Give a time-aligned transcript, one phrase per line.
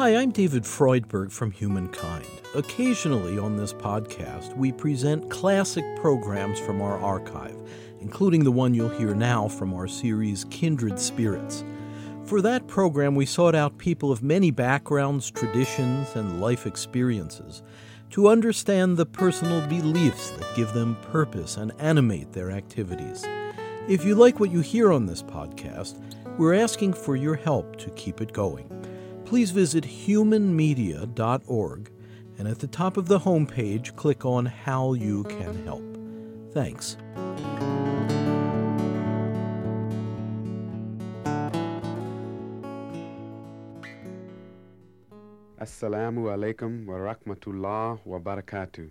[0.00, 2.24] Hi, I'm David Freudberg from Humankind.
[2.54, 7.54] Occasionally on this podcast, we present classic programs from our archive,
[8.00, 11.64] including the one you'll hear now from our series Kindred Spirits.
[12.24, 17.62] For that program, we sought out people of many backgrounds, traditions, and life experiences
[18.12, 23.26] to understand the personal beliefs that give them purpose and animate their activities.
[23.86, 26.02] If you like what you hear on this podcast,
[26.38, 28.79] we're asking for your help to keep it going.
[29.30, 31.92] Please visit humanmedia.org
[32.36, 35.84] and at the top of the homepage, click on How You Can Help.
[36.52, 36.96] Thanks.
[45.60, 48.90] Assalamu alaikum wa rahmatullah wa barakatuh.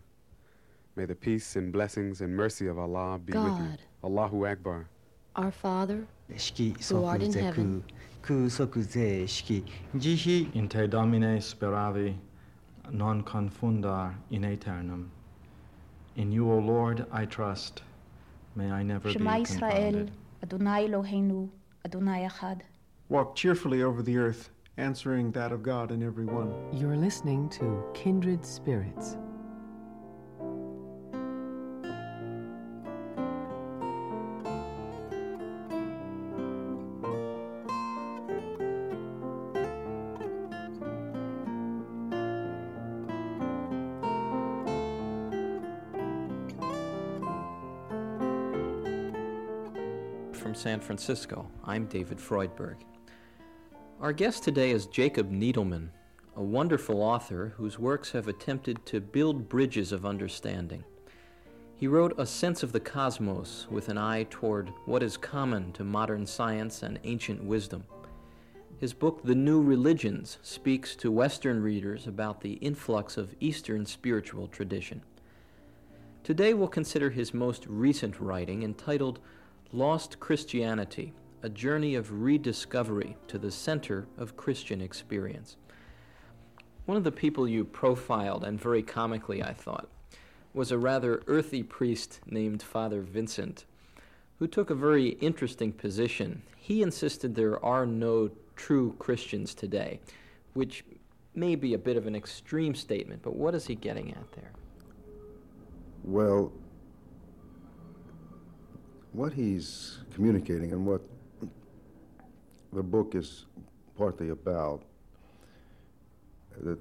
[0.96, 3.68] May the peace and blessings and mercy of Allah be with you.
[4.06, 4.88] Allahu Akbar.
[5.35, 7.83] Our Father, 式 Who art 即 in 税 heaven.
[8.23, 9.63] 空即税式
[9.99, 12.15] 慈悲 In te domine speravi,
[12.91, 15.11] non confundar in aeternum.
[16.17, 17.83] In you, O Lord, I trust.
[18.55, 20.11] May I never Shema be Israel, confounded.
[20.43, 21.49] Adonai Eloheinu,
[21.85, 22.61] Adonai Echad.
[23.09, 26.53] Walk cheerfully over the earth, answering that of God in every one.
[26.73, 29.17] You're listening to Kindred Spirits.
[50.60, 52.76] San Francisco, I'm David Freudberg.
[54.02, 55.88] Our guest today is Jacob Needleman,
[56.36, 60.84] a wonderful author whose works have attempted to build bridges of understanding.
[61.78, 65.86] He wrote A Sense of the Cosmos with an eye toward what is common to
[65.86, 67.86] modern science and ancient wisdom.
[68.82, 74.50] His book, The New Religions, speaks to Western readers about the influx of Eastern spiritual
[74.50, 75.04] tradition.
[76.22, 79.20] Today we'll consider his most recent writing entitled
[79.72, 81.14] Lost Christianity
[81.44, 85.58] A Journey of Rediscovery to the Center of Christian Experience.
[86.88, 89.88] One of the people you profiled, and very comically, I thought,
[90.56, 93.66] was a rather earthy priest named Father Vincent,
[94.40, 96.42] who took a very interesting position.
[96.58, 100.00] He insisted there are no true Christians today,
[100.56, 100.84] which
[101.36, 104.52] may be a bit of an extreme statement, but what is he getting at there?
[106.04, 106.52] Well,
[109.14, 111.02] what he's communicating and what
[112.74, 113.46] the book is
[113.98, 114.84] partly about,
[116.62, 116.78] the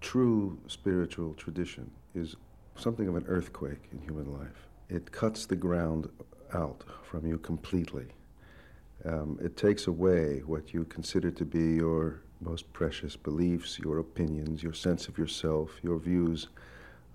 [0.00, 2.36] true spiritual tradition is
[2.76, 4.68] something of an earthquake in human life.
[4.88, 6.08] It cuts the ground
[6.52, 8.06] out from you completely.
[9.04, 14.62] Um, it takes away what you consider to be your most precious beliefs, your opinions,
[14.62, 16.48] your sense of yourself, your views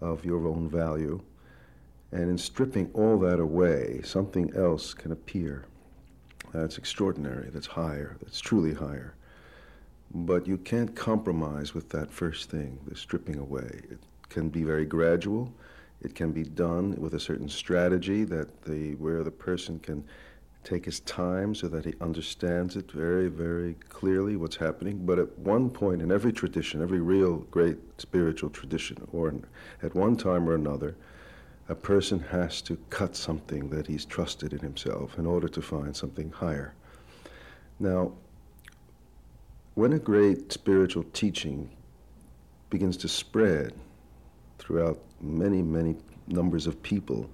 [0.01, 1.21] of your own value.
[2.11, 5.65] And in stripping all that away, something else can appear
[6.53, 9.13] that's extraordinary, that's higher, that's truly higher.
[10.13, 13.81] But you can't compromise with that first thing, the stripping away.
[13.91, 13.99] It
[14.29, 15.53] can be very gradual.
[16.01, 20.03] It can be done with a certain strategy that the where the person can
[20.63, 25.05] take his time so that he understands it very, very clearly what's happening.
[25.05, 29.33] But at one point in every tradition, every real great spiritual tradition, or
[29.83, 30.95] at one time or another,
[31.69, 35.95] a person has to cut something that he's trusted in himself in order to find
[35.95, 36.73] something higher.
[37.79, 38.13] Now,
[39.75, 41.69] when a great spiritual teaching
[42.71, 43.73] begins to spread
[44.57, 45.95] throughout many, many
[46.27, 47.29] numbers of people,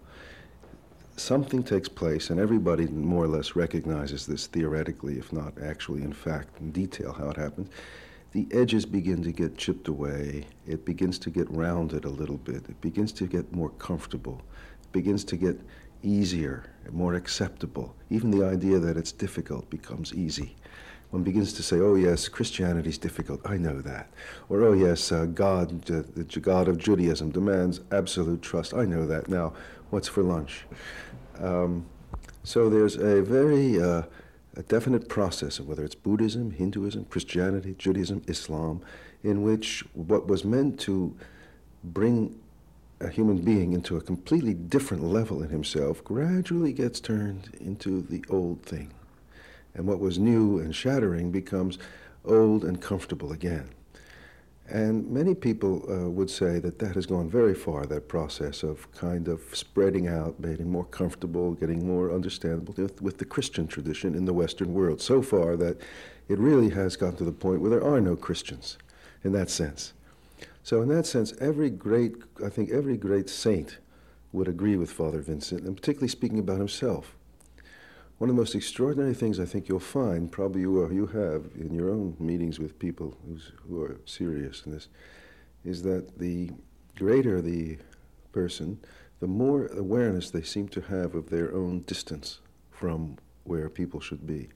[1.16, 6.14] something takes place, and everybody more or less recognizes this theoretically, if not actually in
[6.14, 7.70] fact, in detail, how it happens.
[8.36, 10.44] The edges begin to get chipped away.
[10.68, 12.66] It begins to get rounded a little bit.
[12.68, 14.42] It begins to get more comfortable.
[14.84, 15.58] It begins to get
[16.04, 17.96] easier, and more acceptable.
[18.10, 20.54] Even the idea that it's difficult becomes easy.
[21.12, 23.40] One begins to say, oh, yes, Christianity is difficult.
[23.46, 24.10] I know that.
[24.50, 28.74] Or, oh, yes, uh, God, the God of Judaism demands absolute trust.
[28.74, 29.30] I know that.
[29.30, 29.54] Now,
[29.92, 30.66] what's for lunch?
[31.40, 31.86] Um,
[32.44, 34.02] so there's a very uh,
[34.56, 38.82] a definite process of whether it's Buddhism, Hinduism, Christianity, Judaism, Islam,
[39.24, 41.16] in which what was meant to
[41.84, 42.40] bring
[43.02, 48.24] a human being into a completely different level in himself gradually gets turned into the
[48.30, 48.92] old thing.
[49.74, 51.78] And what was new and shattering becomes
[52.24, 53.70] old and comfortable again.
[54.68, 58.92] And many people uh, would say that that has gone very far, that process of
[58.94, 64.16] kind of spreading out, getting more comfortable, getting more understandable with, with the Christian tradition
[64.16, 65.80] in the Western world, so far that
[66.28, 68.78] it really has gotten to the point where there are no Christians.
[69.24, 69.94] in that sense.
[70.64, 73.78] So, in that sense, every great, I think every great saint
[74.32, 77.15] would agree with Father Vincent, and particularly speaking about himself.
[78.18, 81.50] One of the most extraordinary things I think you'll find, probably you, are, you have
[81.60, 83.18] in your own meetings with people
[83.68, 84.88] who are serious in this,
[85.66, 86.52] is that the
[86.96, 87.78] greater the
[88.32, 88.80] person,
[89.20, 92.40] the more awareness they seem to have of their own distance
[92.72, 94.48] from where people should be.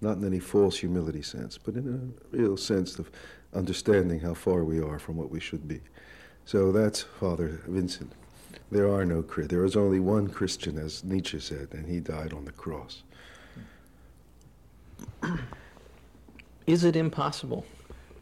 [0.00, 1.86] Not in any false humility sense, but in
[2.32, 3.10] a real sense of
[3.54, 5.80] understanding how far we are from what we should be.
[6.44, 8.12] So that's Father Vincent.
[8.70, 12.44] There are no there is only one Christian, as Nietzsche said, and he died on
[12.44, 13.02] the cross.
[16.66, 17.64] Is it impossible?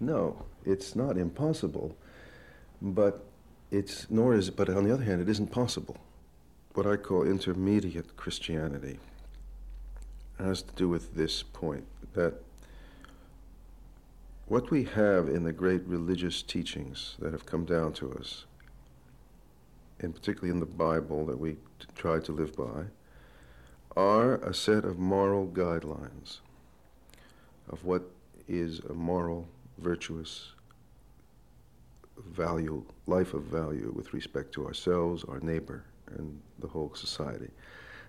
[0.01, 1.97] No, it's not impossible,
[2.83, 3.25] but
[3.71, 5.97] it's nor is but on the other hand, it isn't possible.
[6.75, 8.99] What I call intermediate Christianity
[10.39, 12.35] has to do with this point that
[14.47, 18.45] what we have in the great religious teachings that have come down to us,
[20.01, 21.57] and particularly in the Bible that we
[21.95, 22.85] try to live by,
[23.97, 26.39] are a set of moral guidelines
[27.69, 28.03] of what
[28.49, 29.49] is a moral,
[29.79, 30.53] virtuous
[32.29, 35.85] value, life of value with respect to ourselves, our neighbor,
[36.17, 37.51] and the whole society.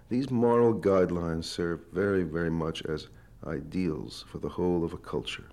[0.10, 3.08] These moral guidelines serve very, very much as
[3.48, 5.46] ideals for the whole of a culture.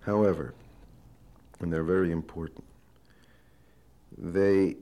[0.00, 0.54] However,
[1.60, 2.64] and they're very important,
[4.16, 4.76] they,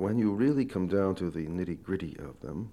[0.00, 2.72] when you really come down to the nitty gritty of them,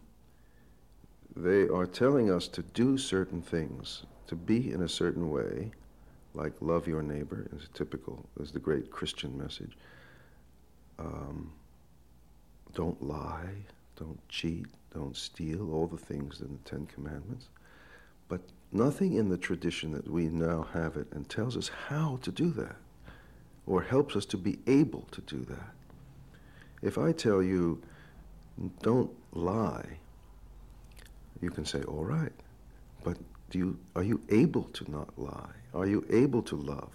[1.35, 5.69] they are telling us to do certain things, to be in a certain way,
[6.33, 9.77] like love your neighbor is typical, is the great Christian message.
[10.97, 11.51] Um,
[12.73, 13.55] don't lie,
[13.97, 17.49] don't cheat, don't steal, all the things in the Ten Commandments.
[18.29, 18.39] But
[18.71, 22.51] nothing in the tradition that we now have it and tells us how to do
[22.51, 22.77] that
[23.65, 25.73] or helps us to be able to do that.
[26.81, 27.81] If I tell you,
[28.81, 29.97] don't lie,
[31.41, 32.33] you can say, all right,
[33.03, 33.17] but
[33.49, 35.53] do you, are you able to not lie?
[35.73, 36.91] Are you able to love?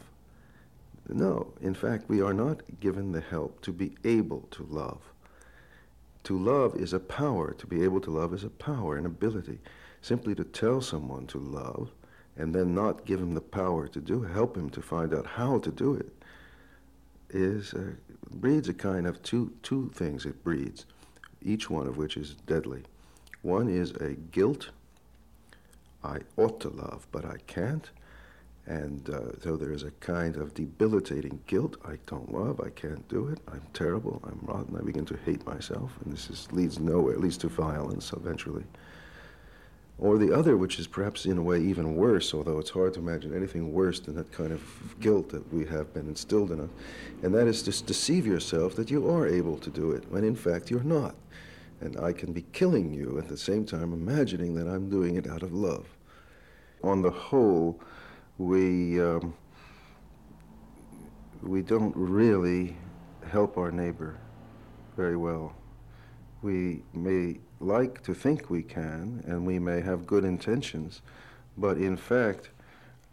[1.09, 5.01] No, in fact, we are not given the help to be able to love.
[6.25, 7.53] To love is a power.
[7.55, 9.59] To be able to love is a power, an ability.
[10.01, 11.91] Simply to tell someone to love
[12.37, 15.59] and then not give him the power to do help him to find out how
[15.59, 16.11] to do it,
[17.33, 17.93] is uh,
[18.31, 20.27] breeds a kind of two two things.
[20.27, 20.87] It breeds,
[21.43, 22.83] each one of which is deadly.
[23.43, 24.71] One is a guilt.
[26.05, 27.91] I ought to love, but I can't.
[28.67, 31.77] And uh, so there is a kind of debilitating guilt.
[31.85, 32.61] I don't love.
[32.61, 33.41] I can't do it.
[33.49, 34.23] I'm terrible.
[34.25, 34.77] I'm rotten.
[34.77, 35.91] I begin to hate myself.
[36.05, 38.65] And this is, leads nowhere, leads to violence eventually.
[40.03, 42.99] Or the other, which is perhaps in a way even worse, although it's hard to
[42.99, 44.61] imagine anything worse than that kind of
[44.99, 46.71] guilt that we have been instilled in us.
[47.23, 50.35] And that is to deceive yourself that you are able to do it, when in
[50.35, 51.15] fact you're not.
[51.81, 55.29] And I can be killing you at the same time imagining that I'm doing it
[55.29, 55.87] out of love.
[56.83, 57.81] On the whole,
[58.39, 59.33] we um,
[61.43, 62.77] we don't really
[63.31, 64.19] help our neighbor
[64.97, 65.55] very well.
[66.43, 71.01] We may like to think we can, and we may have good intentions,
[71.57, 72.51] but in fact,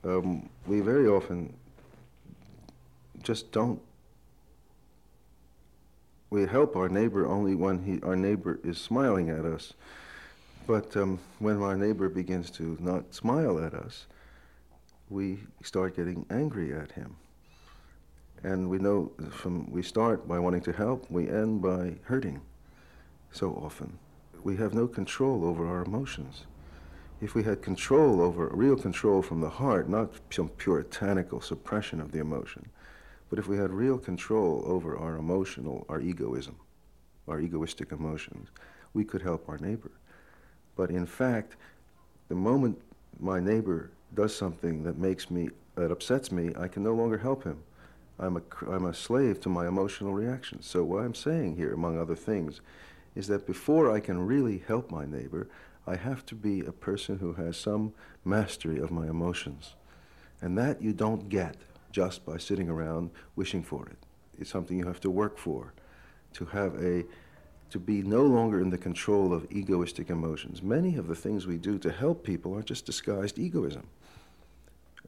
[0.03, 1.53] um, we very often
[3.21, 3.81] just don't.
[6.29, 9.73] We help our neighbor only when he, our neighbor is smiling at us.
[10.67, 14.05] But um, when our neighbor begins to not smile at us,
[15.09, 17.15] we start getting angry at him.
[18.43, 22.41] And we know from we start by wanting to help, we end by hurting
[23.31, 23.97] so often.
[24.43, 26.45] We have no control over our emotions.
[27.21, 32.11] If we had control over, real control from the heart, not some puritanical suppression of
[32.11, 32.69] the emotion,
[33.29, 36.55] but if we had real control over our emotional, our egoism,
[37.27, 38.49] our egoistic emotions,
[38.93, 39.91] we could help our neighbor.
[40.75, 41.57] But in fact,
[42.29, 42.81] the moment
[43.19, 47.43] my neighbor does something that makes me, that upsets me, I can no longer help
[47.43, 47.61] him.
[48.17, 50.65] I'm a, I'm a slave to my emotional reactions.
[50.65, 52.61] So, what I'm saying here, among other things,
[53.15, 55.47] is that before I can really help my neighbor,
[55.87, 59.75] I have to be a person who has some mastery of my emotions.
[60.41, 61.55] And that you don't get
[61.91, 63.97] just by sitting around wishing for it.
[64.37, 65.73] It's something you have to work for,
[66.33, 67.05] to have a
[67.71, 70.63] to be no longer in the control of egoistic emotions.
[70.63, 73.87] Many of the things we do to help people are just disguised egoism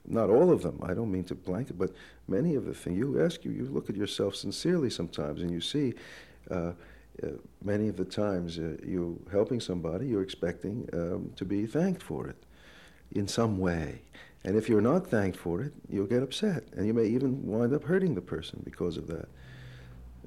[0.07, 0.79] not all of them.
[0.83, 1.91] I don't mean to blanket, but
[2.27, 5.61] many of the things you ask you, you look at yourself sincerely sometimes, and you
[5.61, 5.93] see.
[6.49, 6.71] Uh,
[7.63, 12.27] many of the times uh, you helping somebody, you're expecting um, to be thanked for
[12.27, 12.43] it
[13.11, 14.01] in some way.
[14.43, 16.63] And if you're not thanked for it, you'll get upset.
[16.75, 19.27] And you may even wind up hurting the person because of that.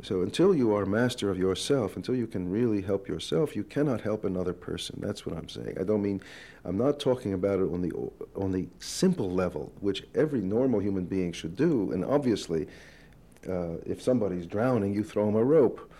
[0.02, 4.00] So until you are master of yourself, until you can really help yourself, you cannot
[4.00, 4.98] help another person.
[5.00, 5.76] That's what I'm saying.
[5.80, 6.20] I don't mean,
[6.64, 7.92] I'm not talking about it on the
[8.34, 11.92] on the simple level, which every normal human being should do.
[11.92, 12.66] And obviously,
[13.48, 15.92] uh, if somebody's drowning, you throw him a rope.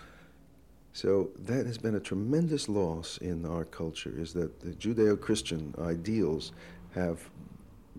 [0.95, 4.15] So that has been a tremendous loss in our culture.
[4.17, 6.53] Is that the Judeo-Christian ideals
[6.95, 7.29] have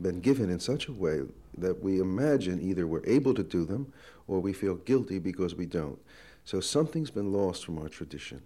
[0.01, 1.21] been given in such a way
[1.57, 3.91] that we imagine either we're able to do them
[4.27, 5.99] or we feel guilty because we don't.
[6.45, 8.41] So something's been lost from our tradition,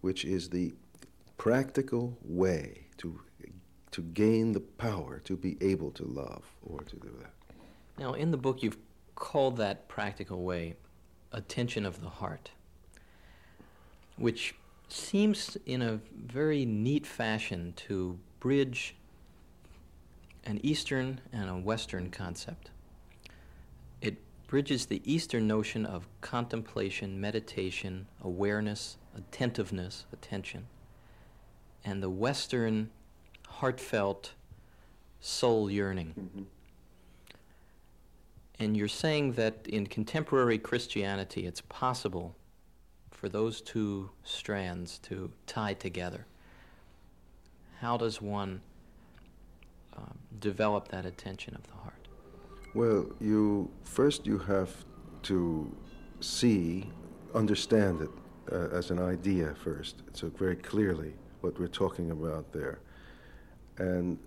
[0.00, 0.72] which is the
[1.36, 3.20] practical way to,
[3.90, 7.32] to gain the power to be able to love or to do that.
[7.98, 8.78] Now, in the book, you've
[9.14, 10.76] called that practical way
[11.32, 12.50] attention of the heart,
[14.16, 14.54] which
[14.88, 18.94] seems in a very neat fashion to bridge
[20.44, 22.70] an Eastern and a Western concept.
[24.00, 30.66] It bridges the Eastern notion of contemplation, meditation, awareness, attentiveness, attention,
[31.84, 32.90] and the Western
[33.48, 34.34] heartfelt
[35.20, 36.14] soul yearning.
[36.18, 36.42] Mm-hmm.
[38.58, 42.36] And you're saying that in contemporary Christianity, it's possible
[43.24, 46.26] for those two strands to tie together.
[47.80, 48.60] How does one
[49.96, 52.06] um, develop that attention of the heart?
[52.74, 54.84] Well, you first you have
[55.22, 55.74] to
[56.20, 56.86] see,
[57.34, 58.10] understand it
[58.52, 60.02] uh, as an idea first.
[60.12, 62.80] So very clearly what we're talking about there,
[63.78, 64.18] and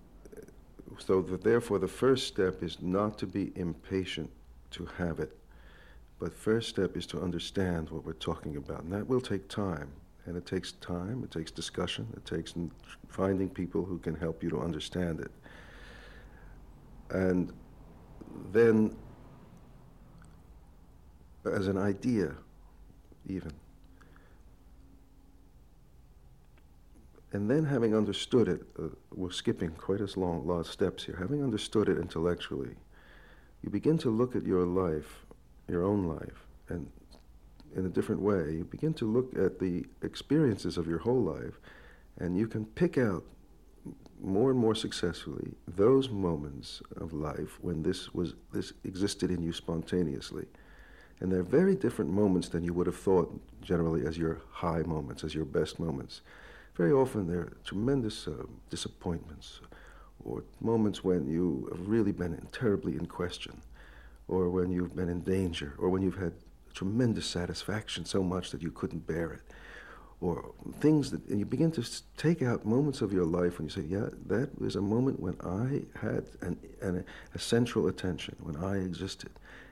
[0.98, 4.28] so that therefore the first step is not to be impatient
[4.72, 5.38] to have it,
[6.18, 9.90] but first step is to understand what we're talking about, and that will take time.
[10.26, 12.54] And it takes time, it takes discussion, it takes
[13.08, 15.30] finding people who can help you to understand it.
[17.10, 17.52] And
[18.52, 18.94] then,
[21.46, 22.34] as an idea,
[23.26, 23.52] even.
[27.32, 31.16] And then, having understood it, uh, we're skipping quite a long lot of steps here.
[31.18, 32.74] Having understood it intellectually,
[33.62, 35.24] you begin to look at your life,
[35.68, 36.90] your own life, and
[37.76, 38.52] in a different way.
[38.52, 41.60] You begin to look at the experiences of your whole life,
[42.18, 43.24] and you can pick out
[44.20, 49.52] more and more successfully those moments of life when this was this existed in you
[49.52, 50.46] spontaneously.
[51.20, 55.24] And they're very different moments than you would have thought generally as your high moments
[55.24, 56.22] as your best moments.
[56.76, 59.60] Very often they're tremendous uh, disappointments
[60.24, 63.60] or moments when you have really been terribly in question
[64.28, 66.32] or when you've been in danger or when you've had
[66.74, 69.40] tremendous satisfaction so much that you couldn't bear it
[70.20, 71.84] or things that you begin to
[72.16, 75.36] take out moments of your life when you say, yeah, that was a moment when
[75.40, 77.04] I had an, an,
[77.34, 79.30] a central attention, when I existed,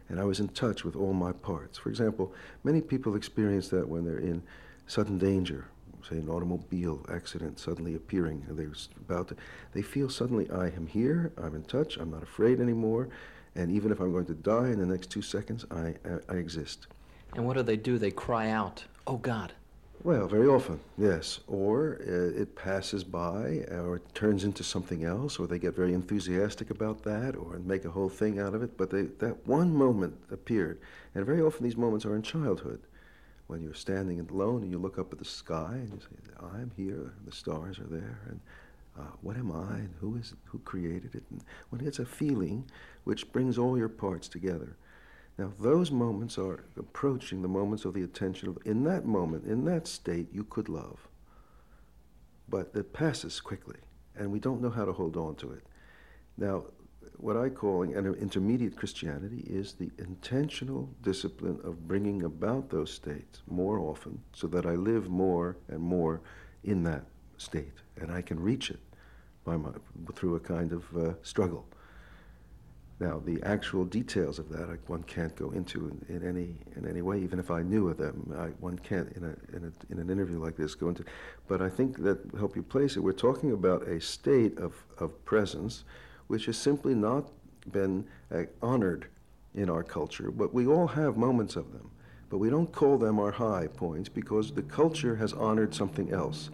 [0.08, 1.78] and I was in touch with all my parts.
[1.78, 2.32] For example,
[2.62, 4.42] many people experience that when they're in
[4.86, 5.66] sudden danger,
[6.08, 9.36] say an automobile accident suddenly appearing, and they're about to,
[9.72, 13.08] they feel suddenly, I am here, I'm in touch, I'm not afraid anymore,
[13.56, 16.34] and even if I'm going to die in the next two seconds, I, I, I
[16.34, 16.86] exist.
[17.34, 17.98] And what do they do?
[17.98, 19.52] They cry out, Oh God.
[20.04, 21.40] Well, very often, yes.
[21.48, 25.94] Or uh, it passes by, or it turns into something else, or they get very
[25.94, 28.76] enthusiastic about that, or make a whole thing out of it.
[28.76, 30.78] But they, that one moment appeared,
[31.14, 32.80] and very often these moments are in childhood,
[33.46, 36.70] when you're standing alone and you look up at the sky and you say, "I'm
[36.76, 37.14] here.
[37.24, 38.40] The stars are there, and
[38.98, 39.78] uh, what am I?
[39.78, 42.70] And who is who created it?" And when it's a feeling
[43.04, 44.76] which brings all your parts together.
[45.38, 48.48] Now, those moments are approaching the moments of the attention.
[48.48, 51.08] Of, in that moment, in that state, you could love.
[52.48, 53.80] But it passes quickly,
[54.16, 55.64] and we don't know how to hold on to it.
[56.38, 56.64] Now,
[57.18, 63.42] what I call an intermediate Christianity is the intentional discipline of bringing about those states
[63.46, 66.20] more often so that I live more and more
[66.64, 67.04] in that
[67.36, 68.80] state, and I can reach it
[69.54, 69.70] my,
[70.14, 71.64] through a kind of uh, struggle.
[72.98, 76.88] Now, the actual details of that, I, one can't go into in, in, any in
[76.88, 77.20] any way.
[77.20, 80.08] Even if I knew of them, I, one can't in a, in a in an
[80.08, 81.04] interview like this go into.
[81.46, 83.00] But I think that help you place it.
[83.00, 85.84] We're talking about a state of of presence,
[86.28, 87.30] which has simply not
[87.70, 89.08] been uh, honored
[89.54, 90.30] in our culture.
[90.30, 91.90] But we all have moments of them,
[92.30, 96.50] but we don't call them our high points because the culture has honored something else,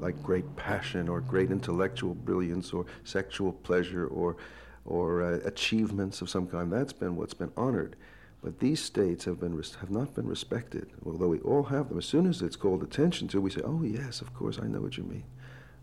[0.00, 4.36] like great passion or great intellectual brilliance or sexual pleasure or
[4.84, 6.72] or uh, achievements of some kind.
[6.72, 7.96] That's been what's been honored.
[8.42, 11.98] But these states have, been res- have not been respected, although we all have them.
[11.98, 14.80] As soon as it's called attention to, we say, oh, yes, of course, I know
[14.80, 15.24] what you mean.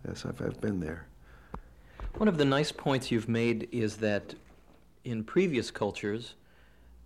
[0.08, 1.08] Yes, I've, I've been there.
[2.15, 4.36] One of the nice points you've made is that
[5.03, 6.36] in previous cultures,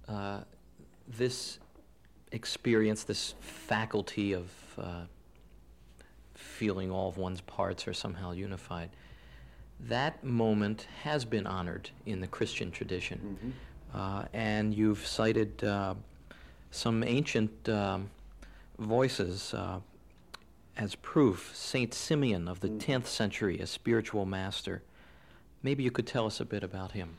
[0.07, 0.41] uh,
[1.07, 1.57] this
[2.31, 5.01] experience, this faculty of uh,
[6.37, 8.89] feeling all of one's parts are somehow unified,
[9.79, 13.37] that moment has been honored in the Christian tradition.
[13.93, 13.97] Mm-hmm.
[13.97, 15.95] Uh, and you've cited uh,
[16.71, 18.09] some ancient um,
[18.77, 19.79] voices uh,
[20.77, 21.51] as proof.
[21.55, 22.79] Saint Simeon of the Mm.
[22.79, 24.81] 10th century, a spiritual master.
[25.63, 27.17] Maybe you could tell us a bit about him.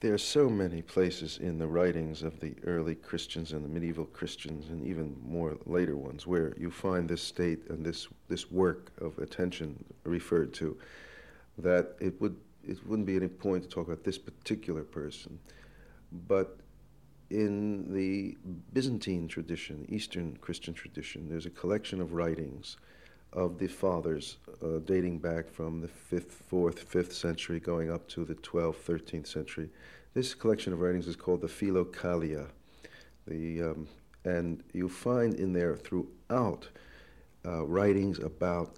[0.00, 4.04] There are so many places in the writings of the early Christians and the medieval
[4.04, 8.92] Christians, and even more later ones, where you find this state and this this work
[9.00, 10.76] of attention referred to.
[11.56, 15.38] That it would it wouldn't be any point to talk about this particular person,
[16.28, 16.58] but
[17.30, 18.36] in the
[18.74, 22.76] Byzantine tradition, Eastern Christian tradition, there's a collection of writings
[23.36, 28.24] of the fathers uh, dating back from the 5th, 4th, 5th century going up to
[28.24, 29.68] the 12th, 13th century.
[30.14, 32.46] This collection of writings is called the Philokalia.
[33.26, 33.88] The, um,
[34.24, 36.68] and you find in there throughout
[37.44, 38.76] uh, writings about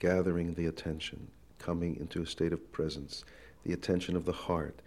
[0.00, 1.28] gathering the attention,
[1.60, 3.24] coming into a state of presence,
[3.64, 4.82] the attention of the heart,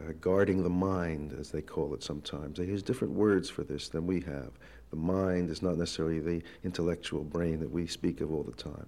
[0.00, 2.58] uh, guarding the mind, as they call it sometimes.
[2.58, 4.50] They use different words for this than we have.
[4.90, 8.86] The mind is not necessarily the intellectual brain that we speak of all the time.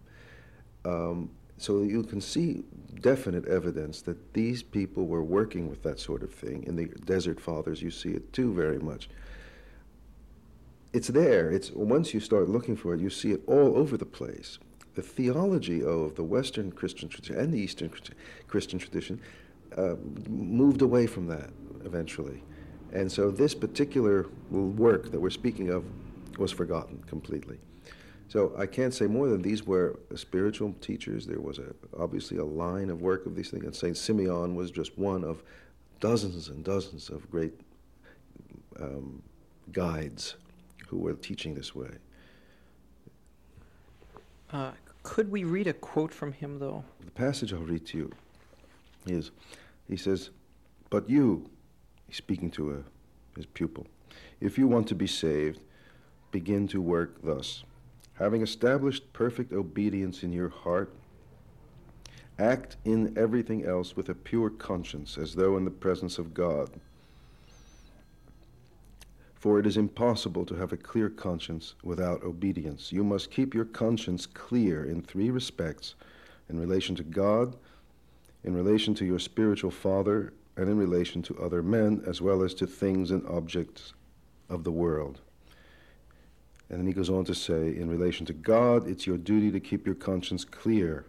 [0.84, 2.62] Um, so you can see
[3.00, 6.62] definite evidence that these people were working with that sort of thing.
[6.64, 9.08] In the Desert Fathers, you see it too very much.
[10.92, 11.50] It's there.
[11.50, 14.58] It's once you start looking for it, you see it all over the place.
[14.94, 17.90] The theology of the Western Christian tradition and the Eastern
[18.46, 19.20] Christian tradition
[19.76, 19.96] uh,
[20.28, 21.50] moved away from that
[21.84, 22.42] eventually.
[22.92, 25.84] And so this particular work that we're speaking of
[26.38, 27.58] was forgotten completely.
[28.28, 31.26] So I can't say more than these were spiritual teachers.
[31.26, 34.70] There was a, obviously a line of work of these things, and Saint Simeon was
[34.70, 35.42] just one of
[36.00, 37.54] dozens and dozens of great
[38.78, 39.22] um,
[39.72, 40.36] guides
[40.86, 41.90] who were teaching this way.
[44.52, 46.84] Uh, could we read a quote from him, though?
[47.04, 48.12] The passage I'll read to you
[49.06, 49.30] is,
[49.88, 50.30] he says,
[50.90, 51.48] "But you,
[52.08, 53.86] he's speaking to a, his pupil,
[54.40, 55.60] if you want to be saved,
[56.32, 57.62] begin to work thus."
[58.18, 60.92] having established perfect obedience in your heart,
[62.38, 66.68] act in everything else with a pure conscience, as though in the presence of God.
[69.36, 72.92] For it is impossible to have a clear conscience without obedience.
[72.92, 75.94] You must keep your conscience clear in three respects
[76.48, 77.56] in relation to God,
[78.42, 82.52] in relation to your spiritual father, and in relation to other men, as well as
[82.52, 83.94] to things and objects
[84.50, 85.20] of the world.
[86.68, 89.60] And then he goes on to say, in relation to God, it's your duty to
[89.60, 91.06] keep your conscience clear,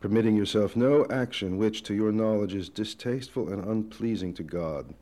[0.00, 4.92] permitting yourself no action which, to your knowledge, is distasteful and unpleasing to God.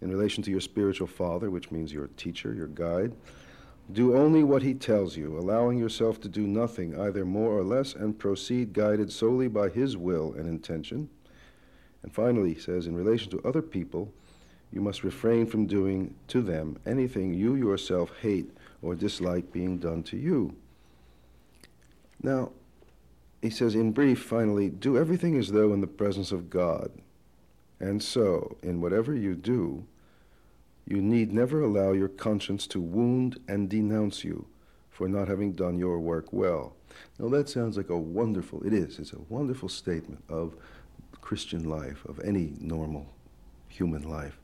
[0.00, 3.14] In relation to your spiritual father, which means your teacher, your guide,
[3.92, 7.94] do only what he tells you, allowing yourself to do nothing, either more or less,
[7.94, 11.08] and proceed guided solely by his will and intention.
[12.02, 14.12] And finally, he says, in relation to other people,
[14.72, 18.50] you must refrain from doing to them anything you yourself hate
[18.82, 20.54] or dislike being done to you.
[22.22, 22.52] Now,
[23.40, 26.90] he says, in brief, finally, do everything as though in the presence of God.
[27.80, 29.86] And so, in whatever you do,
[30.86, 34.46] you need never allow your conscience to wound and denounce you
[34.90, 36.74] for not having done your work well.
[37.18, 40.56] Now, that sounds like a wonderful, it is, it's a wonderful statement of
[41.20, 43.06] Christian life, of any normal
[43.68, 44.38] human life.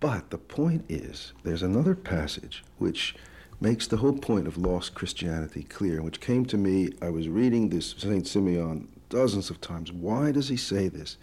[0.00, 3.14] But the point is, there's another passage which
[3.60, 6.92] makes the whole point of lost Christianity clear, which came to me.
[7.02, 8.26] I was reading this St.
[8.26, 9.92] Simeon dozens of times.
[9.92, 11.18] Why does he say this?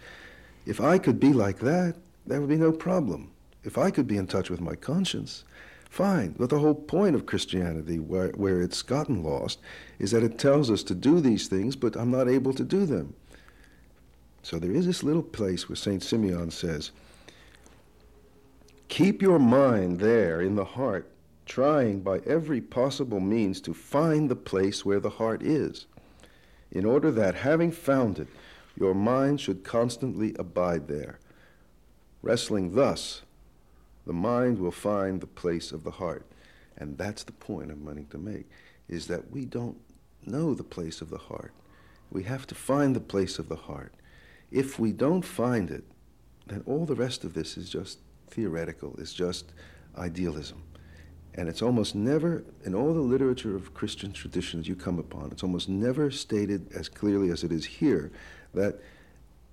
[0.64, 1.96] If I could be like that,
[2.26, 3.32] there would be no problem.
[3.64, 5.44] If I could be in touch with my conscience,
[5.90, 6.36] fine.
[6.38, 9.58] But the whole point of Christianity, where, where it's gotten lost,
[9.98, 12.86] is that it tells us to do these things, but I'm not able to do
[12.86, 13.14] them.
[14.48, 16.02] So there is this little place where St.
[16.02, 16.90] Simeon says,
[18.88, 21.10] Keep your mind there in the heart,
[21.44, 25.84] trying by every possible means to find the place where the heart is,
[26.72, 28.28] in order that, having found it,
[28.74, 31.18] your mind should constantly abide there.
[32.22, 33.20] Wrestling thus,
[34.06, 36.24] the mind will find the place of the heart.
[36.78, 38.48] And that's the point I'm wanting to make,
[38.88, 39.76] is that we don't
[40.24, 41.52] know the place of the heart.
[42.10, 43.92] We have to find the place of the heart.
[44.50, 45.84] If we don't find it,
[46.46, 47.98] then all the rest of this is just
[48.30, 49.52] theoretical, it's just
[49.96, 50.62] idealism.
[51.34, 55.42] And it's almost never, in all the literature of Christian traditions you come upon, it's
[55.42, 58.10] almost never stated as clearly as it is here
[58.54, 58.80] that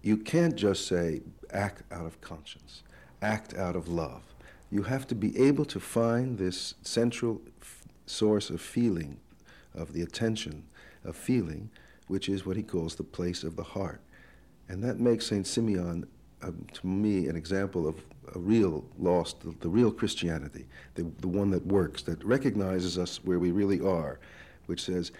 [0.01, 2.83] you can't just say, act out of conscience,
[3.21, 4.21] act out of love.
[4.71, 9.19] You have to be able to find this central f- source of feeling,
[9.73, 10.63] of the attention,
[11.03, 11.69] of feeling,
[12.07, 14.01] which is what he calls the place of the heart.
[14.69, 15.45] And that makes St.
[15.45, 16.07] Simeon,
[16.41, 17.95] uh, to me, an example of
[18.33, 23.23] a real lost, the, the real Christianity, the, the one that works, that recognizes us
[23.23, 24.19] where we really are,
[24.65, 25.11] which says,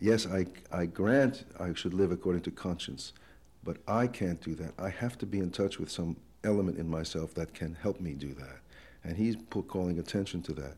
[0.00, 3.12] yes, I, I grant I should live according to conscience,
[3.62, 4.72] but I can't do that.
[4.78, 8.12] I have to be in touch with some element in myself that can help me
[8.12, 8.58] do that.
[9.04, 10.76] And he's put, calling attention to that.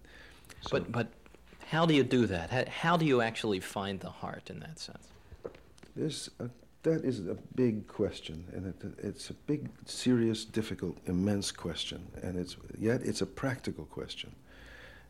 [0.63, 1.09] So But, but
[1.67, 2.51] how do you do that?
[2.51, 5.09] How, how do you actually find the heart in that sense?
[5.95, 6.49] There's a,
[6.87, 12.39] that is a big question, and it, it's a big, serious, difficult, immense question, and
[12.39, 14.33] it's yet it's a practical question.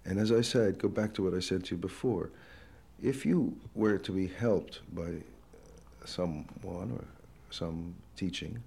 [0.07, 2.31] And as I said, go back to what I said to you before.
[3.03, 5.19] If you were to be helped by
[6.07, 7.05] someone or
[7.51, 8.63] some teaching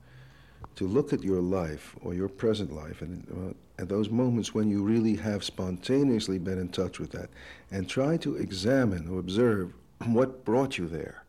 [0.75, 4.69] to look at your life or your present life and uh, at those moments when
[4.69, 7.29] you really have spontaneously been in touch with that
[7.71, 9.73] and try to examine or observe
[10.05, 11.23] what brought you there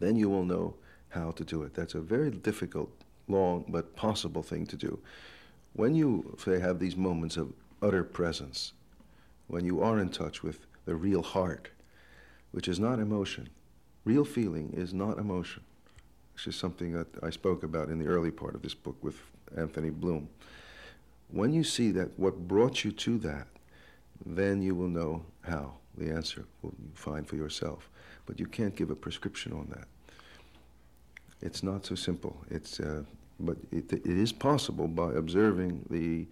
[0.00, 0.74] then you will know
[1.10, 1.74] how to do it.
[1.74, 2.90] That's a very difficult,
[3.28, 4.98] long, but possible thing to do.
[5.74, 8.72] When you, say, have these moments of utter presence,
[9.46, 11.68] when you are in touch with the real heart,
[12.50, 13.48] which is not emotion,
[14.04, 15.62] real feeling is not emotion,
[16.34, 19.20] which is something that I spoke about in the early part of this book with
[19.56, 20.28] Anthony Bloom.
[21.30, 23.46] When you see that what brought you to that,
[24.24, 25.74] then you will know how.
[25.96, 27.90] The answer will you find for yourself
[28.26, 29.86] but you can't give a prescription on that.
[31.42, 32.36] It's not so simple.
[32.50, 33.02] It's, uh,
[33.38, 36.26] but it, it is possible by observing the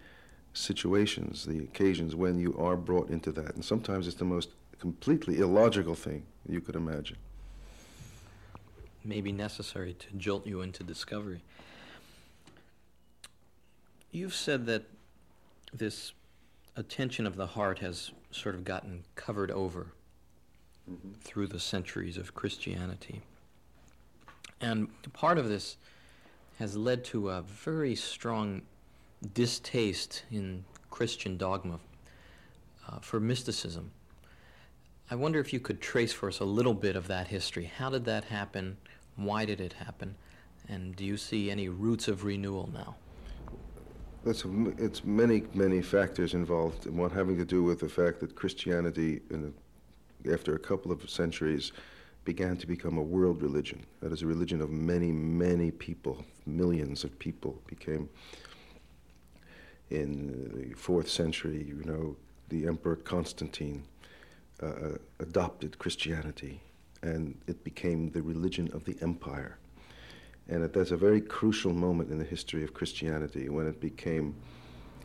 [0.53, 3.55] situations, the occasions when you are brought into that.
[3.55, 4.49] And sometimes it's the most
[4.79, 7.17] completely illogical thing you could imagine.
[9.03, 11.41] May be necessary to jolt you into discovery.
[14.11, 14.83] You've said that
[15.73, 16.13] this
[16.75, 19.87] attention of the heart has sort of gotten covered over
[21.21, 23.21] through the centuries of Christianity.
[24.61, 25.77] And part of this
[26.57, 28.61] has led to a very strong
[29.33, 31.79] distaste in Christian dogma
[32.87, 33.91] uh, for mysticism.
[35.11, 37.71] I wonder if you could trace for us a little bit of that history.
[37.77, 38.77] How did that happen?
[39.15, 40.15] Why did it happen?
[40.67, 42.95] And do you see any roots of renewal now?
[44.23, 48.19] That's a, it's many, many factors involved, and one having to do with the fact
[48.19, 49.53] that Christianity, in
[50.31, 51.71] after a couple of centuries,
[52.25, 53.85] began to become a world religion.
[54.01, 58.09] That is a religion of many, many people, millions of people became.
[59.89, 62.15] In the fourth century, you know,
[62.49, 63.83] the Emperor Constantine
[64.61, 66.61] uh, uh, adopted Christianity,
[67.01, 69.57] and it became the religion of the empire.
[70.49, 74.35] And that's a very crucial moment in the history of Christianity when it became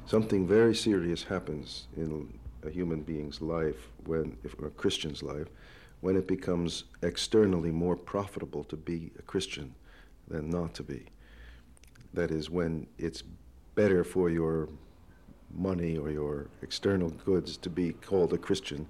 [0.07, 5.49] something very serious happens in a human being's life, when, if, a Christian's life,
[6.01, 9.75] when it becomes externally more profitable to be a Christian
[10.29, 11.05] than not to be.
[12.13, 13.23] That is, when it's
[13.75, 14.69] better for your
[15.57, 18.87] money or your external goods to be called a Christian.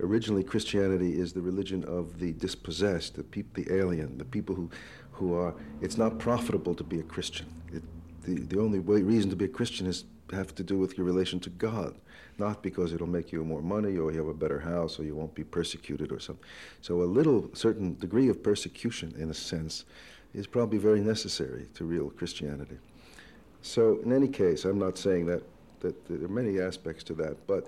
[0.00, 4.70] Originally, Christianity is the religion of the dispossessed, the, peop- the alien, the people who,
[5.12, 5.54] who are.
[5.80, 7.46] It's not profitable to be a Christian.
[7.72, 7.82] It,
[8.22, 11.06] the, the only way, reason to be a Christian is have to do with your
[11.06, 11.94] relation to God
[12.38, 15.14] not because it'll make you more money or you have a better house or you
[15.14, 16.44] won't be persecuted or something.
[16.80, 19.84] So a little certain degree of persecution, in a sense,
[20.34, 22.78] is probably very necessary to real Christianity.
[23.62, 25.42] So in any case, I'm not saying that,
[25.80, 27.66] that there are many aspects to that, but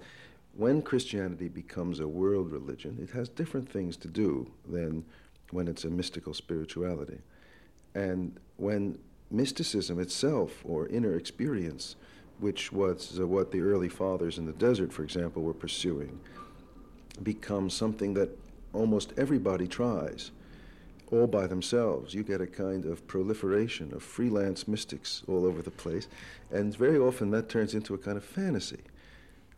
[0.57, 5.05] when Christianity becomes a world religion, it has different things to do than
[5.51, 7.19] when it's a mystical spirituality.
[7.95, 8.99] And when
[9.33, 11.97] mysticism itself or inner experience
[12.41, 16.21] which was what the early fathers in the desert, for example, were pursuing,
[17.23, 18.31] becomes something that
[18.73, 20.31] almost everybody tries
[21.11, 22.15] all by themselves.
[22.15, 26.07] You get a kind of proliferation of freelance mystics all over the place,
[26.51, 28.79] and very often that turns into a kind of fantasy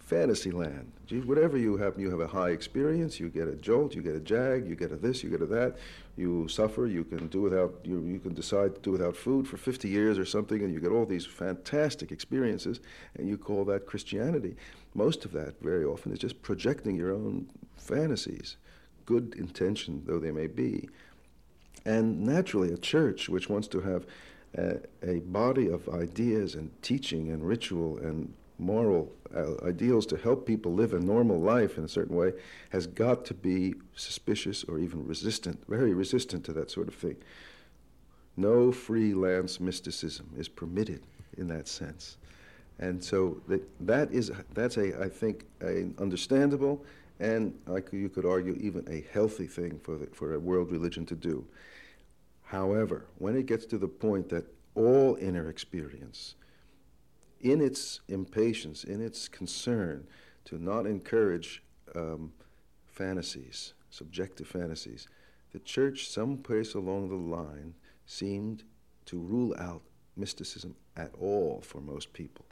[0.05, 0.93] fantasy land.
[1.07, 4.15] Gee, whatever you have, you have a high experience, you get a jolt, you get
[4.15, 5.77] a jag, you get a this, you get a that,
[6.17, 9.57] you suffer, you can do without, you, you can decide to do without food for
[9.57, 12.81] 50 years or something, and you get all these fantastic experiences,
[13.17, 14.57] and you call that Christianity.
[14.95, 18.57] Most of that, very often, is just projecting your own fantasies,
[19.07, 20.89] good intention though they may be.
[21.85, 24.07] And naturally, a church which wants to have
[24.57, 30.47] a, a body of ideas and teaching and ritual and moral uh, ideals to help
[30.47, 32.33] people live a normal life in a certain way
[32.71, 37.17] has got to be suspicious or even resistant, very resistant to that sort of thing.
[38.37, 41.03] No freelance mysticism is permitted
[41.37, 42.17] in that sense.
[42.79, 46.85] And so that, that is, that's a, I think, an understandable
[47.21, 51.07] and like you could argue even a healthy thing for, the, for a world religion
[51.07, 51.45] to do.
[52.43, 56.35] However, when it gets to the point that all inner experience,
[57.43, 60.07] in its impatience, in its concern
[60.45, 61.63] to not encourage
[61.95, 62.33] um,
[62.87, 65.09] fantasies, subjective fantasies,
[65.53, 67.75] the church, someplace along the line,
[68.07, 68.65] seemed
[69.07, 69.83] to rule out
[70.17, 72.45] mysticism at all for most people.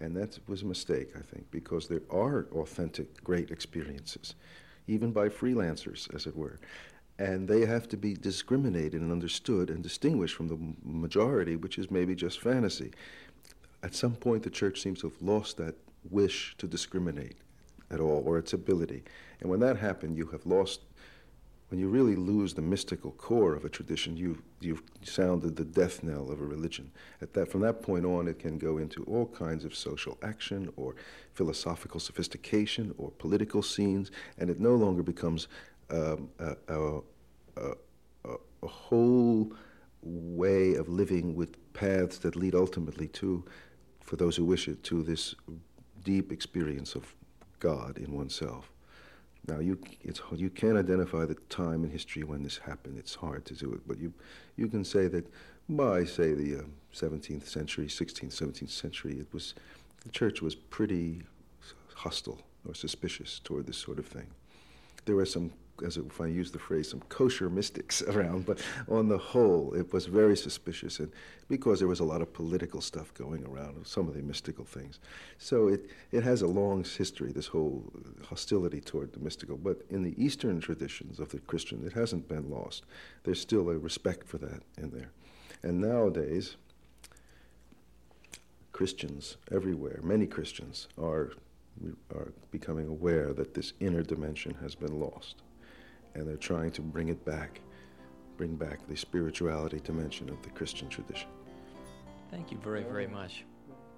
[0.00, 4.34] And that was a mistake, I think, because there are authentic, great experiences,
[4.86, 6.58] even by freelancers, as it were.
[7.18, 11.90] And they have to be discriminated and understood and distinguished from the majority, which is
[11.90, 12.92] maybe just fantasy.
[13.82, 15.74] At some point, the church seems to have lost that
[16.10, 17.36] wish to discriminate
[17.90, 19.02] at all, or its ability.
[19.40, 20.80] And when that happened, you have lost
[21.68, 26.02] when you really lose the mystical core of a tradition, you've, you've sounded the death
[26.02, 26.90] knell of a religion.
[27.20, 30.72] At that, from that point on, it can go into all kinds of social action
[30.76, 30.94] or
[31.34, 35.48] philosophical sophistication or political scenes, and it no longer becomes
[35.90, 37.00] um, a, a,
[37.56, 37.74] a,
[38.62, 39.52] a, whole
[40.02, 43.44] way of living with paths that lead ultimately to,
[44.08, 45.34] for those who wish it, to this
[46.02, 47.14] deep experience of
[47.60, 48.70] God in oneself.
[49.46, 49.78] Now, you,
[50.34, 52.96] you can't identify the time in history when this happened.
[52.98, 53.80] It's hard to do it.
[53.86, 54.14] But you,
[54.56, 55.30] you can say that
[55.68, 56.62] by, say, the uh,
[56.94, 59.54] 17th century, 16th, 17th century, it was,
[60.02, 61.22] the church was pretty
[61.94, 64.28] hostile or suspicious toward this sort of thing.
[65.04, 69.08] There were some as if I use the phrase, some kosher mystics around, but on
[69.08, 71.10] the whole, it was very suspicious, and
[71.48, 75.00] because there was a lot of political stuff going around, some of the mystical things.
[75.38, 77.84] So it, it has a long history, this whole
[78.24, 79.56] hostility toward the mystical.
[79.56, 82.84] But in the Eastern traditions of the Christian, it hasn't been lost.
[83.24, 85.10] There's still a respect for that in there.
[85.62, 86.56] And nowadays,
[88.72, 91.32] Christians everywhere, many Christians, are
[92.12, 95.36] are becoming aware that this inner dimension has been lost
[96.18, 97.60] and they're trying to bring it back,
[98.36, 101.28] bring back the spirituality dimension of the Christian tradition.
[102.30, 103.44] Thank you very, very much.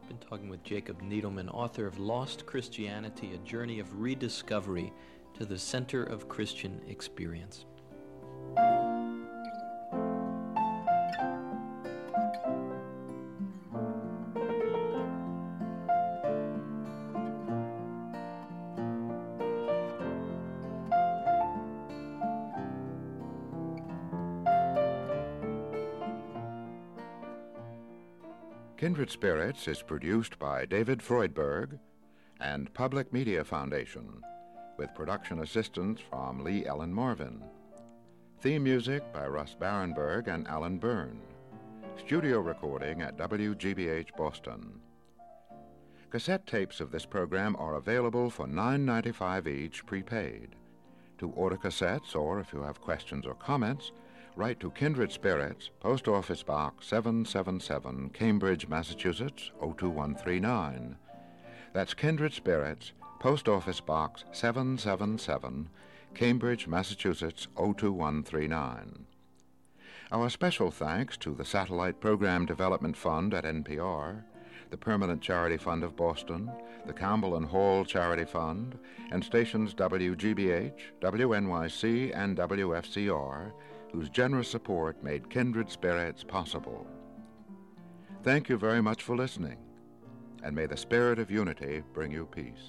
[0.02, 4.92] I've been talking with Jacob Needleman, author of Lost Christianity, a journey of rediscovery
[5.38, 7.64] to the center of Christian experience.
[29.10, 31.80] Spirits is produced by David Freudberg
[32.40, 34.22] and Public Media Foundation,
[34.78, 37.42] with production assistance from Lee Ellen Marvin.
[38.40, 41.20] Theme music by Russ Barenberg and Alan Byrne.
[41.98, 44.80] Studio recording at WGBH Boston.
[46.10, 50.54] Cassette tapes of this program are available for $9.95 each prepaid.
[51.18, 53.90] To order cassettes, or if you have questions or comments,
[54.36, 60.96] Write to Kindred Spirits, Post Office Box 777, Cambridge, Massachusetts 02139.
[61.72, 65.68] That's Kindred Spirits, Post Office Box 777,
[66.14, 69.06] Cambridge, Massachusetts 02139.
[70.12, 74.22] Our special thanks to the Satellite Program Development Fund at NPR,
[74.70, 76.50] the Permanent Charity Fund of Boston,
[76.86, 78.78] the Campbell and Hall Charity Fund,
[79.10, 83.52] and stations WGBH, WNYC, and WFCR
[83.92, 86.86] whose generous support made Kindred Spirits possible.
[88.22, 89.56] Thank you very much for listening,
[90.42, 92.68] and may the spirit of unity bring you peace.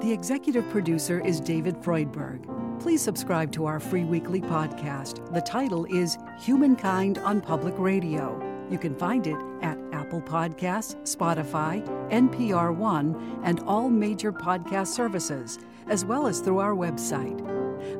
[0.00, 2.69] The executive producer is David Freudberg.
[2.80, 5.30] Please subscribe to our free weekly podcast.
[5.34, 8.40] The title is Humankind on Public Radio.
[8.70, 15.58] You can find it at Apple Podcasts, Spotify, NPR One, and all major podcast services,
[15.88, 17.38] as well as through our website.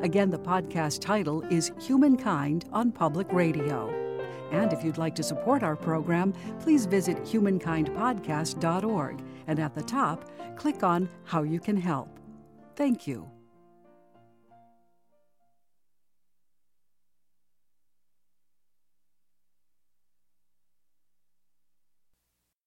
[0.03, 3.91] Again, the podcast title is Humankind on Public Radio.
[4.51, 10.31] And if you'd like to support our program, please visit humankindpodcast.org and at the top,
[10.57, 12.19] click on How You Can Help.
[12.77, 13.31] Thank you.